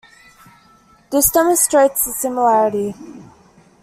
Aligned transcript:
This 1.11 1.29
demonstrates 1.29 2.05
the 2.05 2.11
similarity. 2.11 2.95